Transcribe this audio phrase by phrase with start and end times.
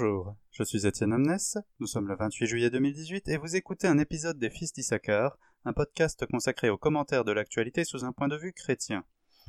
[0.00, 1.36] Bonjour, je suis Étienne Omnes,
[1.78, 5.74] nous sommes le 28 juillet 2018 et vous écoutez un épisode des Fils d'Issachar, un
[5.74, 9.04] podcast consacré aux commentaires de l'actualité sous un point de vue chrétien.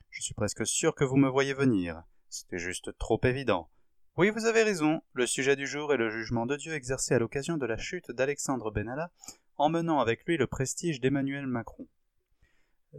[0.09, 3.69] Je suis presque sûr que vous me voyez venir, c'était juste trop évident.
[4.17, 7.19] Oui, vous avez raison, le sujet du jour est le jugement de Dieu exercé à
[7.19, 9.09] l'occasion de la chute d'Alexandre Benalla,
[9.55, 11.87] emmenant avec lui le prestige d'Emmanuel Macron.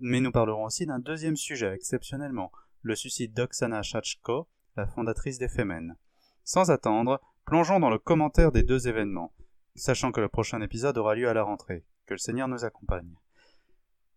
[0.00, 5.50] Mais nous parlerons aussi d'un deuxième sujet exceptionnellement, le suicide d'Oksana Shachko, la fondatrice des
[5.50, 5.98] Femen.
[6.44, 9.32] Sans attendre, plongeons dans le commentaire des deux événements,
[9.74, 11.84] sachant que le prochain épisode aura lieu à la rentrée.
[12.06, 13.14] Que le Seigneur nous accompagne.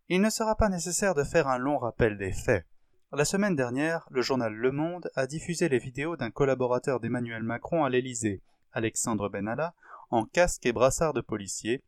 [0.09, 2.65] Il ne sera pas nécessaire de faire un long rappel des faits.
[3.11, 7.83] La semaine dernière, le journal Le Monde a diffusé les vidéos d'un collaborateur d'Emmanuel Macron
[7.83, 8.41] à l'Élysée,
[8.73, 9.73] Alexandre Benalla,
[10.09, 11.83] en casque et brassard de policier,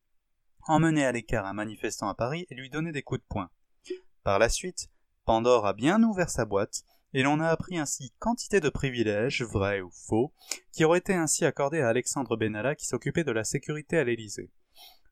[0.68, 3.50] emmener à l'écart un manifestant à Paris et lui donner des coups de poing.
[4.24, 4.90] Par la suite,
[5.26, 9.82] Pandore a bien ouvert sa boîte, et l'on a appris ainsi quantité de privilèges, vrais
[9.82, 10.34] ou faux,
[10.72, 14.52] qui auraient été ainsi accordés à Alexandre Benalla qui s'occupait de la sécurité à l'Élysée.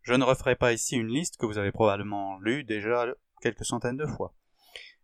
[0.01, 3.05] Je ne referai pas ici une liste que vous avez probablement lue déjà
[3.41, 4.35] quelques centaines de fois.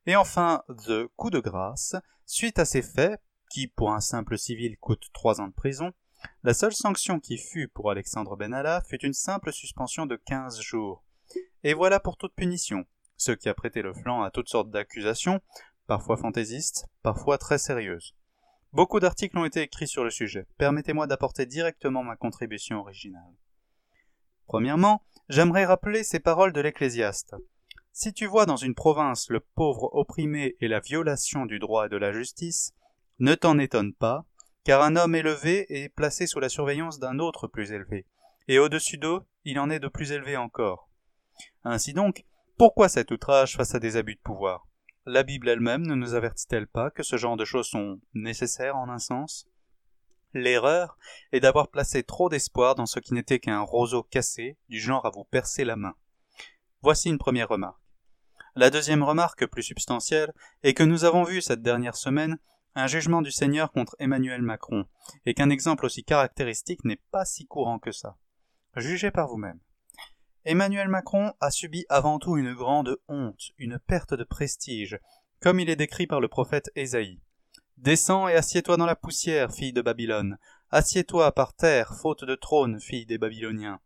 [0.06, 4.78] Et enfin, The coup de grâce, suite à ces faits, qui pour un simple civil
[4.78, 5.92] coûte trois ans de prison,
[6.44, 11.04] la seule sanction qui fut pour Alexandre Benalla fut une simple suspension de quinze jours.
[11.64, 12.86] Et voilà pour toute punition,
[13.18, 15.42] ce qui a prêté le flanc à toutes sortes d'accusations,
[15.92, 18.16] parfois fantaisistes, parfois très sérieuses.
[18.72, 20.48] Beaucoup d'articles ont été écrits sur le sujet.
[20.58, 23.36] Permettez-moi d'apporter directement ma contribution originale.
[24.48, 27.36] Premièrement, j'aimerais rappeler ces paroles de l'Ecclésiaste.
[27.92, 31.90] Si tu vois dans une province le pauvre opprimé et la violation du droit et
[31.90, 32.72] de la justice,
[33.20, 34.24] ne t'en étonne pas,
[34.64, 38.06] car un homme élevé est placé sous la surveillance d'un autre plus élevé,
[38.48, 40.90] et au-dessus d'eux, il en est de plus élevé encore.
[41.66, 42.24] Ainsi donc,
[42.58, 44.71] pourquoi cet outrage face à des abus de pouvoir?
[45.08, 48.88] La Bible elle-même ne nous avertit-elle pas que ce genre de choses sont nécessaires en
[48.88, 49.48] un sens?
[50.36, 50.96] L'erreur
[51.32, 55.10] est d'avoir placé trop d'espoir dans ce qui n'était qu'un roseau cassé, du genre à
[55.10, 55.96] vous percer la main.
[56.84, 57.82] Voici une première remarque.
[58.56, 62.38] La deuxième remarque, plus substantielle, est que nous avons vu cette dernière semaine
[62.76, 64.86] un jugement du Seigneur contre Emmanuel Macron,
[65.26, 68.18] et qu'un exemple aussi caractéristique n'est pas si courant que ça.
[68.76, 69.60] Jugez par vous-même.
[70.44, 75.00] Emmanuel Macron a subi avant tout une grande honte, une perte de prestige,
[75.40, 77.22] comme il est décrit par le prophète Ésaïe.
[77.78, 80.38] Descends et assieds-toi dans la poussière, fille de Babylone.
[80.72, 83.80] Assieds-toi par terre, faute de trône, fille des Babyloniens.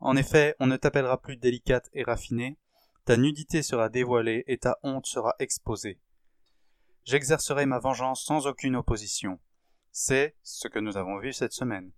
[0.00, 2.58] En effet, on ne t'appellera plus délicate et raffinée,
[3.04, 5.98] ta nudité sera dévoilée et ta honte sera exposée.
[7.04, 9.40] J'exercerai ma vengeance sans aucune opposition.
[9.90, 11.90] C'est ce que nous avons vu cette semaine.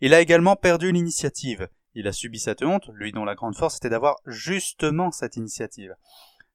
[0.00, 1.68] Il a également perdu l'initiative.
[1.98, 5.96] Il a subi cette honte, lui dont la grande force était d'avoir justement cette initiative.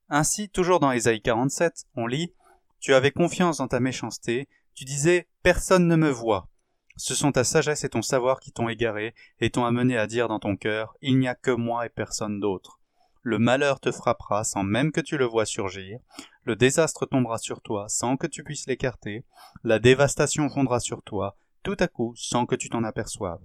[0.07, 2.33] Ainsi, toujours dans Ésaïe 47, on lit
[2.79, 6.47] Tu avais confiance dans ta méchanceté, tu disais Personne ne me voit.
[6.95, 10.29] Ce sont ta sagesse et ton savoir qui t'ont égaré et t'ont amené à dire
[10.29, 12.79] dans ton cœur Il n'y a que moi et personne d'autre
[13.25, 15.99] le malheur te frappera sans même que tu le vois surgir,
[16.43, 19.23] le désastre tombera sur toi sans que tu puisses l'écarter,
[19.63, 23.39] la dévastation fondra sur toi, tout à coup, sans que tu t'en aperçoives.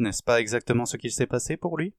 [0.00, 1.94] N'est-ce pas exactement ce qu'il s'est passé pour lui?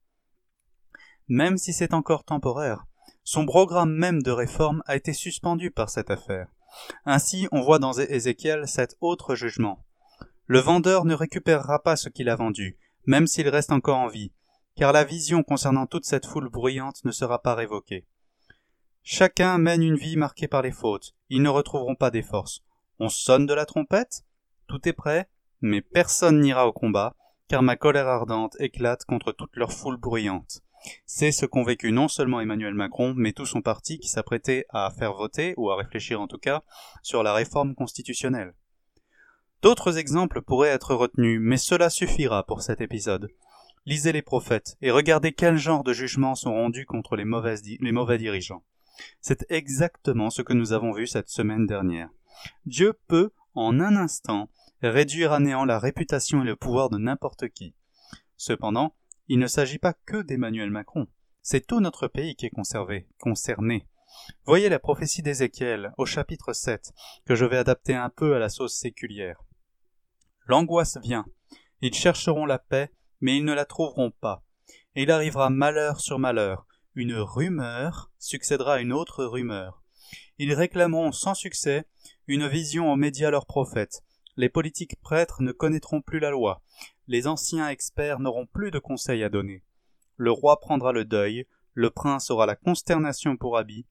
[1.28, 2.88] Même si c'est encore temporaire,
[3.24, 6.48] son programme même de réforme a été suspendu par cette affaire.
[7.06, 9.86] Ainsi, on voit dans Ézéchiel cet autre jugement.
[10.48, 14.34] Le vendeur ne récupérera pas ce qu'il a vendu, même s'il reste encore en vie,
[14.76, 18.08] car la vision concernant toute cette foule bruyante ne sera pas révoquée.
[19.04, 22.64] Chacun mène une vie marquée par les fautes, ils ne retrouveront pas des forces.
[22.98, 24.24] On sonne de la trompette?
[24.68, 25.30] Tout est prêt,
[25.62, 27.16] mais personne n'ira au combat,
[27.52, 30.62] car ma colère ardente éclate contre toute leur foule bruyante.
[31.06, 34.90] C'est ce qu'ont vécu non seulement Emmanuel Macron, mais tout son parti qui s'apprêtait à
[34.90, 36.64] faire voter, ou à réfléchir en tout cas,
[37.04, 38.54] sur la réforme constitutionnelle.
[39.62, 43.28] D'autres exemples pourraient être retenus, mais cela suffira pour cet épisode.
[43.86, 47.26] Lisez les prophètes et regardez quel genre de jugements sont rendus contre les,
[47.82, 48.64] les mauvais dirigeants.
[49.20, 52.08] C'est exactement ce que nous avons vu cette semaine dernière.
[52.66, 54.48] Dieu peut, en un instant,
[54.90, 57.76] réduire à néant la réputation et le pouvoir de n'importe qui.
[58.38, 58.96] Cependant,
[59.28, 61.08] il ne s'agit pas que d'Emmanuel Macron.
[61.42, 63.88] C'est tout notre pays qui est conservé, concerné.
[64.46, 66.92] Voyez la prophétie d'Ézéchiel au chapitre 7,
[67.26, 69.44] que je vais adapter un peu à la sauce séculière.
[70.48, 71.26] L'angoisse vient.
[71.82, 72.92] Ils chercheront la paix,
[73.22, 74.44] mais ils ne la trouveront pas.
[74.96, 76.66] Et il arrivera malheur sur malheur.
[76.94, 79.82] Une rumeur succédera à une autre rumeur.
[80.38, 81.86] Ils réclameront sans succès
[82.28, 84.02] une vision aux médias leurs prophètes.
[84.42, 86.64] Les politiques prêtres ne connaîtront plus la loi.
[87.08, 89.62] Les anciens experts n'auront plus de conseils à donner.
[90.18, 91.46] Le roi prendra le deuil,
[91.76, 93.86] le prince aura la consternation pour habit,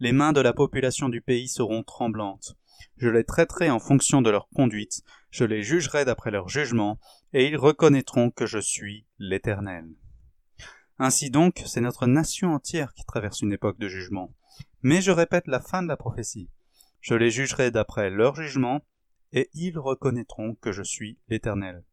[0.00, 2.54] les mains de la population du pays seront tremblantes.
[2.98, 6.98] Je les traiterai en fonction de leur conduite, je les jugerai d'après leur jugement,
[7.32, 9.88] et ils reconnaîtront que je suis l'Éternel.
[10.98, 14.34] Ainsi donc, c'est notre nation entière qui traverse une époque de jugement.
[14.82, 16.50] Mais je répète la fin de la prophétie.
[17.00, 18.82] Je les jugerai d'après leur jugement,
[19.34, 21.84] et ils reconnaîtront que je suis l'Éternel.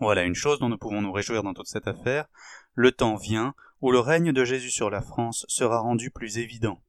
[0.00, 2.26] Voilà une chose dont nous pouvons nous réjouir dans toute cette affaire.
[2.74, 6.82] Le temps vient où le règne de Jésus sur la France sera rendu plus évident.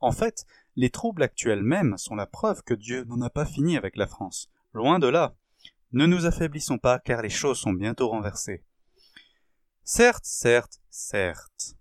[0.00, 0.44] En fait,
[0.74, 4.06] les troubles actuels même sont la preuve que Dieu n'en a pas fini avec la
[4.06, 4.50] France.
[4.72, 5.36] Loin de là.
[5.92, 8.64] Ne nous affaiblissons pas car les choses sont bientôt renversées.
[9.84, 11.76] Certes, certes, certes.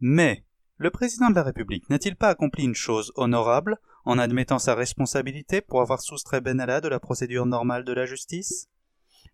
[0.00, 0.44] Mais
[0.76, 5.60] le président de la République n'a-t-il pas accompli une chose honorable en admettant sa responsabilité
[5.60, 8.68] pour avoir soustrait Benalla de la procédure normale de la justice?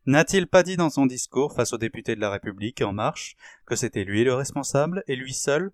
[0.06, 3.36] N'a-t-il pas dit dans son discours face aux députés de la République En Marche
[3.66, 5.72] que c'était lui le responsable et lui seul?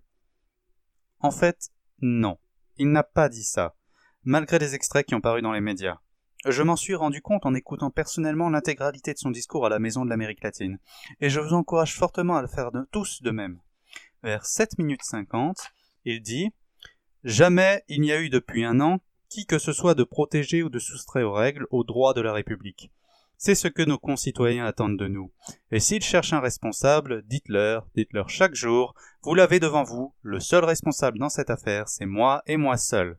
[1.19, 2.37] En fait, non.
[2.77, 3.75] Il n'a pas dit ça,
[4.23, 5.97] malgré les extraits qui ont paru dans les médias.
[6.45, 10.05] Je m'en suis rendu compte en écoutant personnellement l'intégralité de son discours à la Maison
[10.05, 10.79] de l'Amérique latine,
[11.19, 13.59] et je vous encourage fortement à le faire de, tous de même.
[14.23, 15.57] Vers 7 minutes 50,
[16.05, 16.51] il dit
[17.23, 18.99] Jamais il n'y a eu depuis un an
[19.29, 22.33] qui que ce soit de protéger ou de soustraire aux règles, aux droits de la
[22.33, 22.91] République.
[23.37, 25.31] C'est ce que nos concitoyens attendent de nous.
[25.71, 30.65] Et s'ils cherchent un responsable, dites-leur, dites-leur chaque jour, vous l'avez devant vous, le seul
[30.65, 33.17] responsable dans cette affaire, c'est moi et moi seul.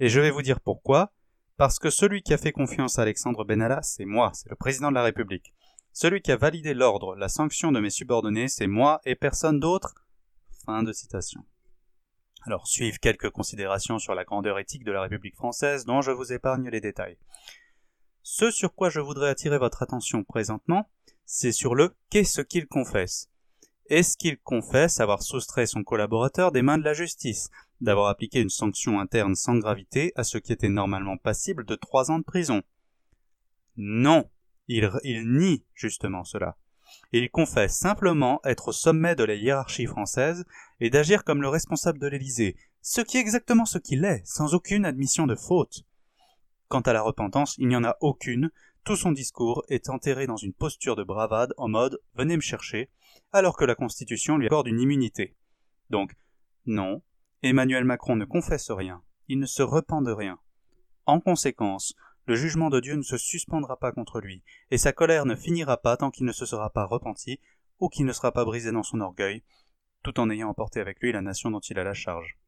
[0.00, 1.12] Et je vais vous dire pourquoi.
[1.58, 4.88] Parce que celui qui a fait confiance à Alexandre Benalla, c'est moi, c'est le président
[4.88, 5.52] de la République.
[5.92, 9.94] Celui qui a validé l'ordre, la sanction de mes subordonnés, c'est moi et personne d'autre.
[10.64, 11.44] Fin de citation.
[12.44, 16.32] Alors suivent quelques considérations sur la grandeur éthique de la République française dont je vous
[16.32, 17.16] épargne les détails.
[18.22, 20.88] Ce sur quoi je voudrais attirer votre attention présentement,
[21.24, 23.28] c'est sur le qu'est-ce qu'il confesse?
[23.86, 27.50] Est-ce qu'il confesse avoir soustrait son collaborateur des mains de la justice,
[27.80, 32.10] d'avoir appliqué une sanction interne sans gravité à ce qui était normalement passible de trois
[32.10, 32.62] ans de prison?
[33.76, 34.28] Non,
[34.68, 36.56] il, il nie justement cela.
[37.12, 40.44] Il confesse simplement être au sommet de la hiérarchie française
[40.80, 44.54] et d'agir comme le responsable de l'Élysée, ce qui est exactement ce qu'il est, sans
[44.54, 45.82] aucune admission de faute.
[46.68, 48.50] Quant à la repentance, il n'y en a aucune,
[48.84, 52.90] tout son discours est enterré dans une posture de bravade en mode venez me chercher,
[53.32, 55.36] alors que la Constitution lui accorde une immunité.
[55.90, 56.14] Donc,
[56.66, 57.02] non,
[57.42, 60.38] Emmanuel Macron ne confesse rien, il ne se repent de rien.
[61.06, 61.94] En conséquence,
[62.26, 65.76] le jugement de Dieu ne se suspendra pas contre lui, et sa colère ne finira
[65.76, 67.40] pas tant qu'il ne se sera pas repenti,
[67.80, 69.42] ou qu'il ne sera pas brisé dans son orgueil,
[70.02, 72.38] tout en ayant emporté avec lui la nation dont il a la charge.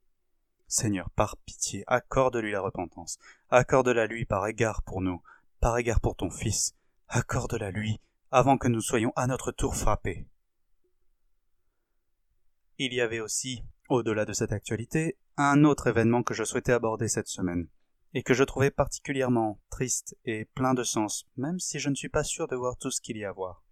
[0.66, 3.18] Seigneur, par pitié, accorde-lui la repentance,
[3.50, 5.22] accorde-la lui par égard pour nous,
[5.60, 6.74] par égard pour ton Fils,
[7.08, 8.00] accorde-la lui,
[8.30, 10.26] avant que nous soyons à notre tour frappés.
[12.78, 17.08] Il y avait aussi, au-delà de cette actualité, un autre événement que je souhaitais aborder
[17.08, 17.68] cette semaine,
[18.14, 22.08] et que je trouvais particulièrement triste et plein de sens, même si je ne suis
[22.08, 23.64] pas sûr de voir tout ce qu'il y a à voir.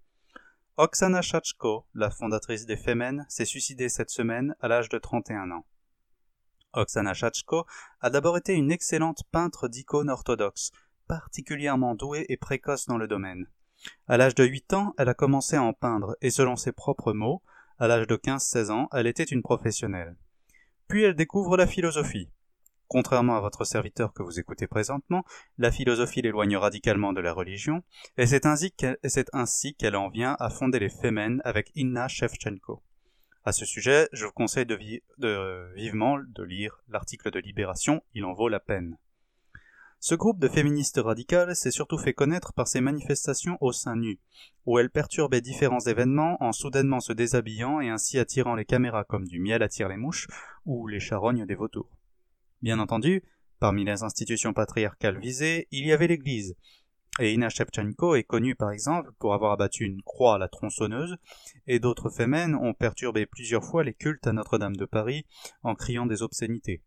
[0.76, 5.66] Oksana Shachko, la fondatrice des Femen, s'est suicidée cette semaine à l'âge de 31 ans.
[6.72, 7.66] Oksana Shachko
[8.00, 10.72] a d'abord été une excellente peintre d'icônes orthodoxes,
[11.06, 13.46] particulièrement douée et précoce dans le domaine.
[14.08, 17.12] À l'âge de 8 ans, elle a commencé à en peindre, et selon ses propres
[17.12, 17.42] mots,
[17.78, 20.16] à l'âge de 15-16 ans, elle était une professionnelle.
[20.88, 22.30] Puis elle découvre la philosophie.
[22.92, 25.24] Contrairement à votre serviteur que vous écoutez présentement,
[25.56, 27.82] la philosophie l'éloigne radicalement de la religion,
[28.18, 32.82] et c'est ainsi qu'elle en vient à fonder les Femen avec Inna Shevchenko.
[33.46, 34.66] À ce sujet, je vous conseille
[35.74, 38.98] vivement de lire l'article de Libération, il en vaut la peine.
[39.98, 44.20] Ce groupe de féministes radicales s'est surtout fait connaître par ses manifestations au sein nu,
[44.66, 49.26] où elles perturbaient différents événements en soudainement se déshabillant et ainsi attirant les caméras comme
[49.26, 50.28] du miel attire les mouches
[50.66, 51.88] ou les charognes des vautours.
[52.62, 53.24] Bien entendu,
[53.58, 56.56] parmi les institutions patriarcales visées, il y avait l'Église,
[57.18, 61.16] et Ina Shevchenko est connue par exemple pour avoir abattu une croix à la tronçonneuse,
[61.66, 65.26] et d'autres femmes ont perturbé plusieurs fois les cultes à Notre-Dame de Paris
[65.62, 66.82] en criant des obscénités.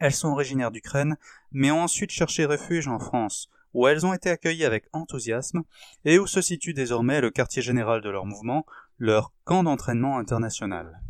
[0.00, 1.16] Elles sont originaires d'Ukraine,
[1.52, 5.62] mais ont ensuite cherché refuge en France, où elles ont été accueillies avec enthousiasme,
[6.04, 8.66] et où se situe désormais le quartier général de leur mouvement,
[8.98, 11.00] leur camp d'entraînement international.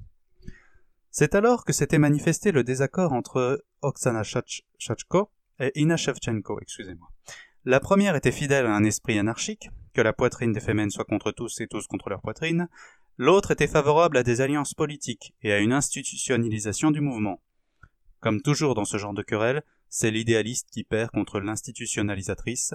[1.17, 5.31] C'est alors que s'était manifesté le désaccord entre Oksana Shachko
[5.61, 7.09] et Ina Shevchenko, excusez-moi.
[7.65, 11.31] La première était fidèle à un esprit anarchique, que la poitrine des femmes soit contre
[11.31, 12.69] tous et tous contre leur poitrine,
[13.17, 17.41] l'autre était favorable à des alliances politiques et à une institutionnalisation du mouvement.
[18.19, 22.75] Comme toujours dans ce genre de querelle, c'est l'idéaliste qui perd contre l'institutionnalisatrice.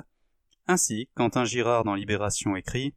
[0.66, 2.94] Ainsi, Quentin Girard dans Libération écrit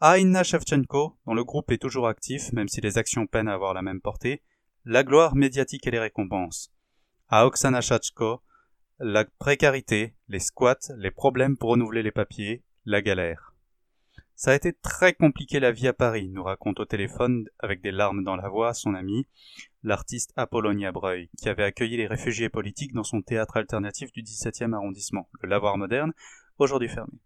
[0.00, 3.54] à Inna Shevchenko, dont le groupe est toujours actif même si les actions peinent à
[3.54, 4.42] avoir la même portée,
[4.88, 6.72] la gloire médiatique et les récompenses.
[7.28, 8.40] À Oksana Shachko,
[9.00, 13.52] la précarité, les squats, les problèmes pour renouveler les papiers, la galère.
[14.36, 17.90] Ça a été très compliqué la vie à Paris, nous raconte au téléphone, avec des
[17.90, 19.26] larmes dans la voix, son ami,
[19.82, 24.72] l'artiste Apollonia Breuil, qui avait accueilli les réfugiés politiques dans son théâtre alternatif du 17e
[24.72, 26.12] arrondissement, le Lavoir moderne,
[26.58, 27.18] aujourd'hui fermé.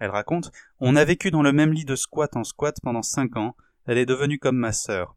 [0.00, 3.36] Elle raconte On a vécu dans le même lit de squat en squat pendant cinq
[3.36, 3.54] ans,
[3.86, 5.14] elle est devenue comme ma sœur.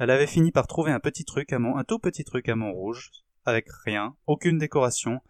[0.00, 2.56] Elle avait fini par trouver un petit truc à Mont, un tout petit truc à
[2.56, 3.10] Montrouge,
[3.44, 5.20] avec rien, aucune décoration,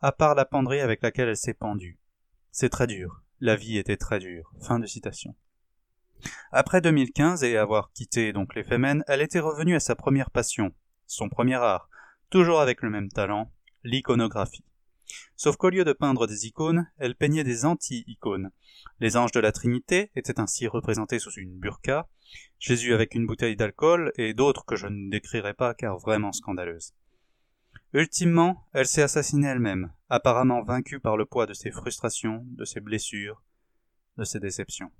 [0.00, 2.00] à part la penderie avec laquelle elle s'est pendue.
[2.50, 3.22] C'est très dur.
[3.38, 4.52] La vie était très dure.
[4.60, 5.36] Fin de citation.
[6.50, 8.64] Après 2015 et avoir quitté donc les
[9.06, 10.74] elle était revenue à sa première passion,
[11.06, 11.88] son premier art,
[12.28, 13.52] toujours avec le même talent,
[13.84, 14.64] l'iconographie.
[15.36, 18.50] Sauf qu'au lieu de peindre des icônes, elle peignait des anti-icônes.
[19.00, 22.08] Les anges de la Trinité étaient ainsi représentés sous une burqa,
[22.58, 26.94] Jésus avec une bouteille d'alcool et d'autres que je ne décrirai pas car vraiment scandaleuses.
[27.92, 32.80] Ultimement, elle s'est assassinée elle-même, apparemment vaincue par le poids de ses frustrations, de ses
[32.80, 33.42] blessures,
[34.18, 34.90] de ses déceptions.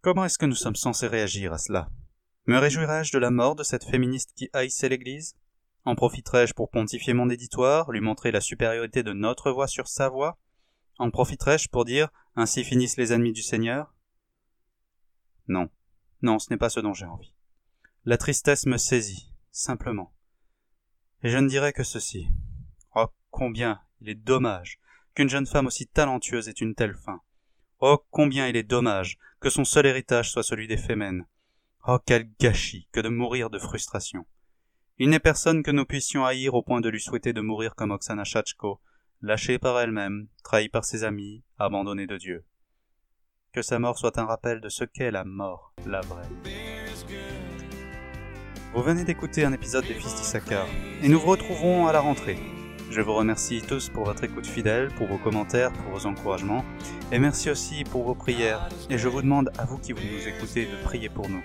[0.00, 1.90] Comment est-ce que nous sommes censés réagir à cela?
[2.46, 5.36] Me réjouirais-je de la mort de cette féministe qui haïssait l'Église?
[5.88, 10.10] En profiterais-je pour pontifier mon éditoire, lui montrer la supériorité de notre voix sur sa
[10.10, 10.36] voix?
[10.98, 13.94] En profiterais-je pour dire Ainsi finissent les ennemis du Seigneur?
[15.46, 15.70] Non,
[16.20, 17.32] non, ce n'est pas ce dont j'ai envie.
[18.04, 20.12] La tristesse me saisit, simplement.
[21.22, 22.28] Et je ne dirais que ceci.
[22.94, 24.80] Oh, combien il est dommage
[25.14, 27.22] qu'une jeune femme aussi talentueuse ait une telle fin.
[27.80, 31.24] Oh, combien il est dommage que son seul héritage soit celui des Fémènes.
[31.86, 34.26] Oh, quel gâchis que de mourir de frustration.
[35.00, 37.92] Il n'est personne que nous puissions haïr au point de lui souhaiter de mourir comme
[37.92, 38.80] Oksana Chachko,
[39.22, 42.44] lâchée par elle-même, trahie par ses amis, abandonnée de Dieu.
[43.52, 46.26] Que sa mort soit un rappel de ce qu'est la mort, la vraie.
[48.74, 50.66] Vous venez d'écouter un épisode des Fils d'Issachar,
[51.00, 52.38] et nous vous retrouverons à la rentrée.
[52.90, 56.64] Je vous remercie tous pour votre écoute fidèle, pour vos commentaires, pour vos encouragements,
[57.12, 60.26] et merci aussi pour vos prières, et je vous demande à vous qui vous nous
[60.26, 61.42] écoutez de prier pour nous.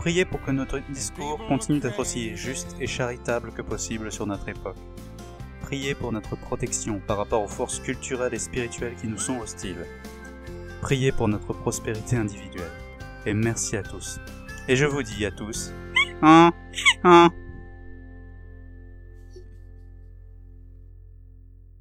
[0.00, 4.48] Priez pour que notre discours continue d'être aussi juste et charitable que possible sur notre
[4.48, 4.78] époque.
[5.60, 9.84] Priez pour notre protection par rapport aux forces culturelles et spirituelles qui nous sont hostiles.
[10.80, 12.72] Priez pour notre prospérité individuelle.
[13.26, 14.18] Et merci à tous.
[14.68, 15.70] Et je vous dis à tous。